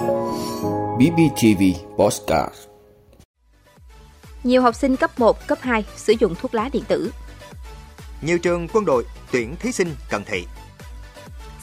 [0.00, 1.62] BBTV
[1.96, 2.54] Postcard
[4.44, 7.12] Nhiều học sinh cấp 1, cấp 2 sử dụng thuốc lá điện tử.
[8.22, 10.46] Nhiều trường quân đội tuyển thí sinh cận thị.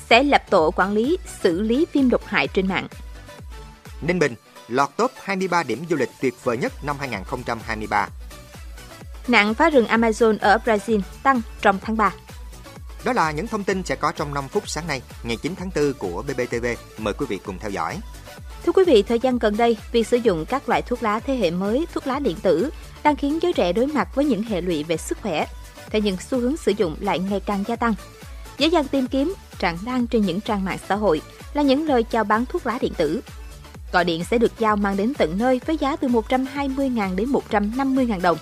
[0.09, 2.87] Sẽ lập tổ quản lý xử lý phim độc hại trên mạng.
[4.01, 4.35] Ninh Bình
[4.67, 8.09] lọt top 23 điểm du lịch tuyệt vời nhất năm 2023.
[9.27, 12.13] Nạn phá rừng Amazon ở Brazil tăng trong tháng 3.
[13.07, 15.69] Đó là những thông tin sẽ có trong 5 phút sáng nay, ngày 9 tháng
[15.75, 16.65] 4 của BBTV.
[16.97, 17.99] Mời quý vị cùng theo dõi.
[18.65, 21.35] Thưa quý vị, thời gian gần đây, việc sử dụng các loại thuốc lá thế
[21.35, 22.69] hệ mới, thuốc lá điện tử
[23.03, 25.47] đang khiến giới trẻ đối mặt với những hệ lụy về sức khỏe.
[25.89, 27.93] Thế nhưng xu hướng sử dụng lại ngày càng gia tăng.
[28.57, 31.21] Dễ dàng tìm kiếm, tràn lan trên những trang mạng xã hội
[31.53, 33.21] là những lời chào bán thuốc lá điện tử.
[33.91, 38.21] Gọi điện sẽ được giao mang đến tận nơi với giá từ 120.000 đến 150.000
[38.21, 38.37] đồng.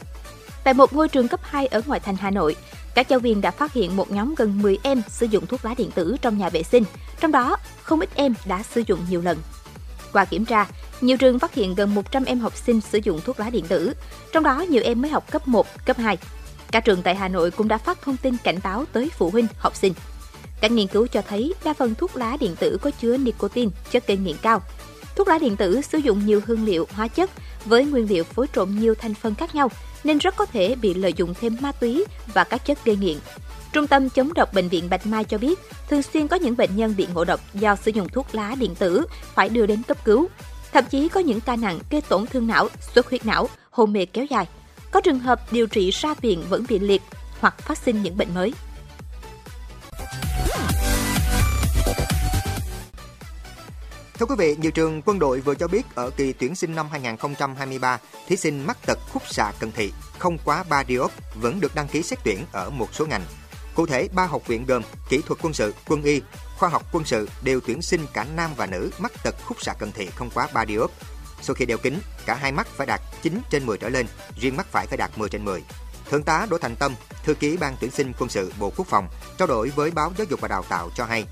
[0.64, 2.56] Tại một ngôi trường cấp 2 ở ngoại thành Hà Nội,
[2.96, 5.74] các giáo viên đã phát hiện một nhóm gần 10 em sử dụng thuốc lá
[5.78, 6.84] điện tử trong nhà vệ sinh,
[7.20, 9.38] trong đó không ít em đã sử dụng nhiều lần.
[10.14, 10.68] Qua kiểm tra,
[11.02, 13.94] nhiều trường phát hiện gần 100 em học sinh sử dụng thuốc lá điện tử,
[14.34, 16.18] trong đó nhiều em mới học cấp 1, cấp 2.
[16.72, 19.48] Các trường tại Hà Nội cũng đã phát thông tin cảnh báo tới phụ huynh,
[19.58, 19.94] học sinh.
[20.62, 24.08] Các nghiên cứu cho thấy đa phần thuốc lá điện tử có chứa nicotine, chất
[24.08, 24.62] gây nghiện cao.
[25.16, 27.30] Thuốc lá điện tử sử dụng nhiều hương liệu, hóa chất
[27.66, 29.70] với nguyên liệu phối trộn nhiều thành phần khác nhau
[30.06, 33.18] nên rất có thể bị lợi dụng thêm ma túy và các chất gây nghiện.
[33.74, 36.76] Trung tâm chống độc bệnh viện Bạch Mai cho biết, thường xuyên có những bệnh
[36.76, 40.06] nhân bị ngộ độc do sử dụng thuốc lá điện tử phải đưa đến cấp
[40.06, 40.28] cứu.
[40.72, 44.06] Thậm chí có những ca nặng gây tổn thương não, xuất huyết não, hôn mê
[44.06, 44.48] kéo dài.
[44.92, 47.02] Có trường hợp điều trị ra viện vẫn bị liệt
[47.40, 48.54] hoặc phát sinh những bệnh mới.
[54.20, 56.88] Thưa quý vị, nhiều trường quân đội vừa cho biết ở kỳ tuyển sinh năm
[56.92, 61.76] 2023, thí sinh mắc tật khúc xạ cận thị không quá 3 diop vẫn được
[61.76, 63.22] đăng ký xét tuyển ở một số ngành.
[63.76, 66.22] Cụ thể, ba học viện gồm kỹ thuật quân sự, quân y,
[66.58, 69.74] khoa học quân sự đều tuyển sinh cả nam và nữ mắc tật khúc xạ
[69.74, 70.92] cận thị không quá 3 diop.
[71.42, 74.06] Sau khi đeo kính, cả hai mắt phải đạt 9 trên 10 trở lên,
[74.40, 75.64] riêng mắt phải phải đạt 10 trên 10.
[76.10, 79.08] Thượng tá Đỗ Thành Tâm, thư ký ban tuyển sinh quân sự Bộ Quốc phòng,
[79.38, 81.26] trao đổi với báo Giáo dục và Đào tạo cho hay,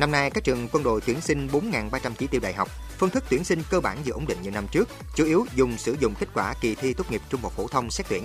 [0.00, 2.68] Năm nay, các trường quân đội tuyển sinh 4.300 chỉ tiêu đại học.
[2.98, 5.78] Phương thức tuyển sinh cơ bản giữ ổn định như năm trước, chủ yếu dùng
[5.78, 8.24] sử dụng kết quả kỳ thi tốt nghiệp trung học phổ thông xét tuyển.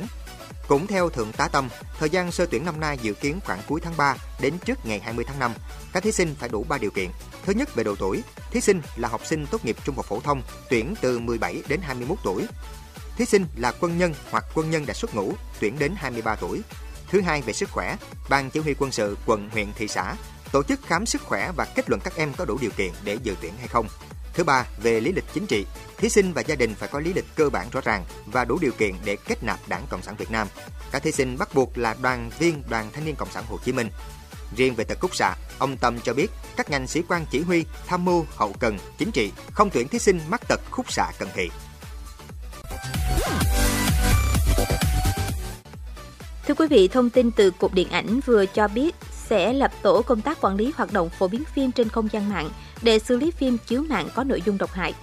[0.68, 1.70] Cũng theo Thượng tá Tâm,
[2.00, 5.00] thời gian sơ tuyển năm nay dự kiến khoảng cuối tháng 3 đến trước ngày
[5.00, 5.52] 20 tháng 5.
[5.94, 7.10] Các thí sinh phải đủ 3 điều kiện.
[7.46, 10.20] Thứ nhất về độ tuổi, thí sinh là học sinh tốt nghiệp trung học phổ
[10.20, 12.46] thông, tuyển từ 17 đến 21 tuổi.
[13.18, 16.62] Thí sinh là quân nhân hoặc quân nhân đã xuất ngũ, tuyển đến 23 tuổi.
[17.10, 17.98] Thứ hai về sức khỏe,
[18.30, 20.16] Ban chỉ huy quân sự quận, huyện, thị xã
[20.56, 23.18] tổ chức khám sức khỏe và kết luận các em có đủ điều kiện để
[23.24, 23.88] dự tuyển hay không.
[24.34, 25.66] Thứ ba, về lý lịch chính trị,
[25.98, 28.58] thí sinh và gia đình phải có lý lịch cơ bản rõ ràng và đủ
[28.62, 30.48] điều kiện để kết nạp Đảng Cộng sản Việt Nam.
[30.92, 33.72] Các thí sinh bắt buộc là đoàn viên Đoàn Thanh niên Cộng sản Hồ Chí
[33.72, 33.90] Minh.
[34.56, 36.28] Riêng về tật khúc xạ, ông Tâm cho biết
[36.58, 40.00] các ngành sĩ quan chỉ huy, tham mưu, hậu cần, chính trị không tuyển thí
[40.00, 41.50] sinh mắc tật khúc xạ cận thị.
[46.48, 48.96] Thưa quý vị, thông tin từ Cục Điện ảnh vừa cho biết
[49.30, 52.30] sẽ lập tổ công tác quản lý hoạt động phổ biến phim trên không gian
[52.30, 52.50] mạng
[52.82, 54.94] để xử lý phim chiếu mạng có nội dung độc hại.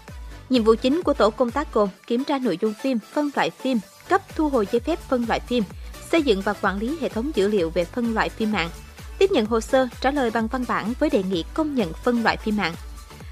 [0.48, 3.50] Nhiệm vụ chính của tổ công tác gồm kiểm tra nội dung phim, phân loại
[3.50, 3.78] phim,
[4.08, 5.64] cấp thu hồi giấy phép phân loại phim,
[6.10, 8.70] xây dựng và quản lý hệ thống dữ liệu về phân loại phim mạng,
[9.18, 12.22] tiếp nhận hồ sơ, trả lời bằng văn bản với đề nghị công nhận phân
[12.22, 12.74] loại phim mạng.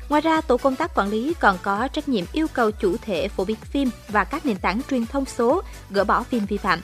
[0.08, 3.28] Ngoài ra, tổ công tác quản lý còn có trách nhiệm yêu cầu chủ thể
[3.28, 6.80] phổ biến phim và các nền tảng truyền thông số gỡ bỏ phim vi phạm,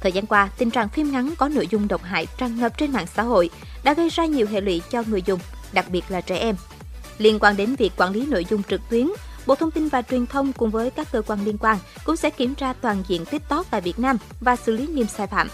[0.00, 2.92] Thời gian qua, tình trạng phim ngắn có nội dung độc hại tràn ngập trên
[2.92, 3.50] mạng xã hội
[3.82, 5.40] đã gây ra nhiều hệ lụy cho người dùng,
[5.72, 6.56] đặc biệt là trẻ em.
[7.18, 9.08] Liên quan đến việc quản lý nội dung trực tuyến,
[9.46, 12.30] Bộ Thông tin và Truyền thông cùng với các cơ quan liên quan cũng sẽ
[12.30, 15.48] kiểm tra toàn diện TikTok tại Việt Nam và xử lý nghiêm sai phạm.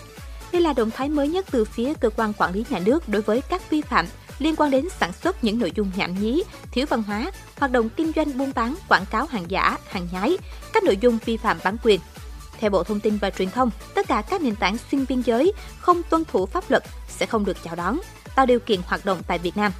[0.53, 3.23] Đây là động thái mới nhất từ phía cơ quan quản lý nhà nước đối
[3.23, 4.07] với các vi phạm
[4.39, 7.89] liên quan đến sản xuất những nội dung nhảm nhí, thiếu văn hóa, hoạt động
[7.97, 10.37] kinh doanh buôn bán, quảng cáo hàng giả, hàng nhái,
[10.73, 12.01] các nội dung vi phạm bản quyền,
[12.61, 15.53] theo Bộ Thông tin và Truyền thông, tất cả các nền tảng xuyên biên giới
[15.81, 17.99] không tuân thủ pháp luật sẽ không được chào đón,
[18.34, 19.72] tạo điều kiện hoạt động tại Việt Nam.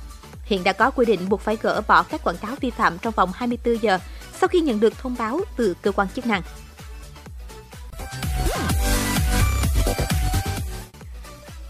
[0.45, 3.15] Hiện đã có quy định buộc phải gỡ bỏ các quảng cáo vi phạm trong
[3.17, 3.99] vòng 24 giờ
[4.41, 6.43] sau khi nhận được thông báo từ cơ quan chức năng.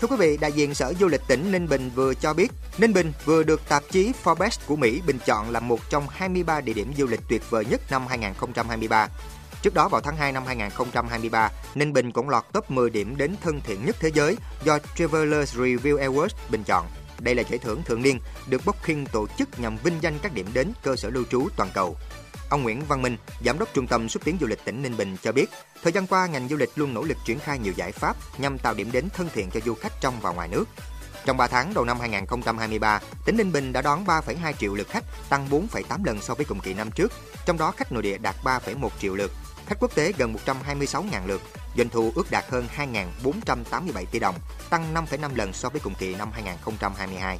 [0.01, 2.93] Thưa quý vị, đại diện Sở Du lịch tỉnh Ninh Bình vừa cho biết, Ninh
[2.93, 6.73] Bình vừa được tạp chí Forbes của Mỹ bình chọn là một trong 23 địa
[6.73, 9.09] điểm du lịch tuyệt vời nhất năm 2023.
[9.67, 13.37] Trước đó vào tháng 2 năm 2023, Ninh Bình cũng lọt top 10 điểm đến
[13.43, 16.87] thân thiện nhất thế giới do Travelers Review Awards bình chọn.
[17.21, 20.47] Đây là giải thưởng thường niên được Booking tổ chức nhằm vinh danh các điểm
[20.53, 21.97] đến cơ sở lưu trú toàn cầu.
[22.51, 25.17] Ông Nguyễn Văn Minh, Giám đốc Trung tâm xúc tiến du lịch tỉnh Ninh Bình
[25.23, 25.51] cho biết,
[25.83, 28.59] thời gian qua ngành du lịch luôn nỗ lực triển khai nhiều giải pháp nhằm
[28.59, 30.65] tạo điểm đến thân thiện cho du khách trong và ngoài nước.
[31.25, 35.05] Trong 3 tháng đầu năm 2023, tỉnh Ninh Bình đã đón 3,2 triệu lượt khách,
[35.29, 37.13] tăng 4,8 lần so với cùng kỳ năm trước.
[37.47, 39.33] Trong đó khách nội địa đạt 3,1 triệu lượt,
[39.67, 41.43] khách quốc tế gần 126.000 lượt,
[41.77, 42.67] doanh thu ước đạt hơn
[43.23, 44.35] 2.487 tỷ đồng,
[44.71, 47.39] tăng 5,5 lần so với cùng kỳ năm 2022.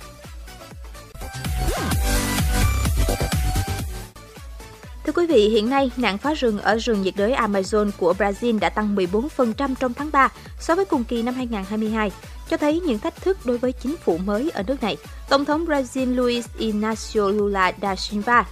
[5.07, 8.59] Thưa quý vị, hiện nay nạn phá rừng ở rừng nhiệt đới Amazon của Brazil
[8.59, 10.29] đã tăng 14% trong tháng 3
[10.61, 12.13] so với cùng kỳ năm 2022,
[12.49, 14.97] cho thấy những thách thức đối với chính phủ mới ở nước này.
[15.29, 18.47] Tổng thống Brazil Luiz Inácio Lula da Silva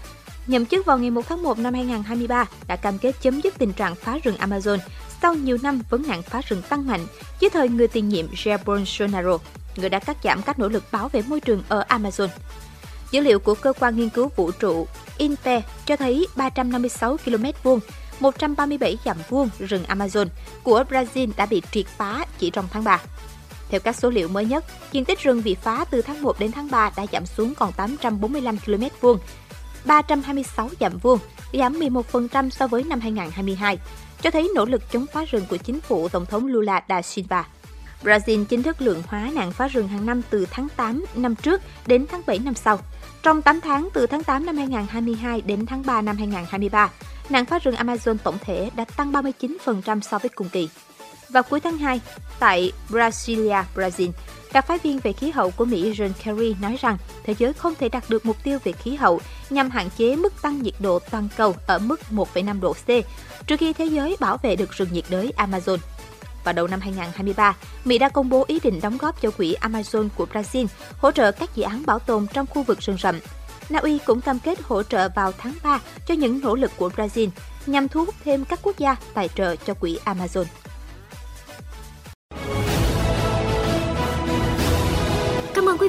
[0.47, 3.73] nhậm chức vào ngày 1 tháng 1 năm 2023 đã cam kết chấm dứt tình
[3.73, 4.79] trạng phá rừng Amazon
[5.23, 7.07] sau nhiều năm vấn nạn phá rừng tăng mạnh
[7.41, 9.39] dưới thời người tiền nhiệm Jair Bolsonaro,
[9.77, 12.29] người đã cắt giảm các nỗ lực bảo vệ môi trường ở Amazon.
[13.11, 14.87] Dữ liệu của cơ quan nghiên cứu vũ trụ
[15.19, 17.81] INPE cho thấy 356 km vuông
[18.21, 20.27] 137 dặm vuông rừng Amazon
[20.63, 23.03] của Brazil đã bị triệt phá chỉ trong tháng 3.
[23.69, 26.53] Theo các số liệu mới nhất, diện tích rừng bị phá từ tháng 1 đến
[26.53, 29.19] tháng 3 đã giảm xuống còn 845 km vuông,
[29.85, 31.19] 326 dặm vuông,
[31.53, 33.79] giảm 11% so với năm 2022,
[34.23, 37.47] cho thấy nỗ lực chống phá rừng của chính phủ Tổng thống Lula da Silva.
[38.03, 41.63] Brazil chính thức lượng hóa nạn phá rừng hàng năm từ tháng 8 năm trước
[41.87, 42.79] đến tháng 7 năm sau.
[43.23, 46.91] Trong 8 tháng từ tháng 8 năm 2022 đến tháng 3 năm 2023,
[47.29, 50.69] nạn phá rừng Amazon tổng thể đã tăng 39% so với cùng kỳ.
[51.29, 52.01] Vào cuối tháng 2,
[52.39, 54.11] tại Brasilia, Brazil,
[54.55, 57.75] đặc phái viên về khí hậu của Mỹ John Kerry nói rằng thế giới không
[57.75, 59.21] thể đạt được mục tiêu về khí hậu
[59.51, 62.87] nhằm hạn chế mức tăng nhiệt độ toàn cầu ở mức 1,5 độ C
[63.47, 65.79] trừ khi thế giới bảo vệ được rừng nhiệt đới Amazon.
[66.45, 70.09] Vào đầu năm 2023, Mỹ đã công bố ý định đóng góp cho quỹ Amazon
[70.17, 70.67] của Brazil
[70.99, 73.21] hỗ trợ các dự án bảo tồn trong khu vực rừng rậm.
[73.71, 76.91] Na Uy cũng cam kết hỗ trợ vào tháng 3 cho những nỗ lực của
[76.97, 77.29] Brazil
[77.67, 80.45] nhằm thu hút thêm các quốc gia tài trợ cho quỹ Amazon.